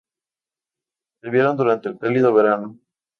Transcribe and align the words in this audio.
Se 1.21 1.29
vieron 1.29 1.55
durante 1.57 1.89
el 1.89 1.99
cálido 1.99 2.33
verano. 2.33 2.79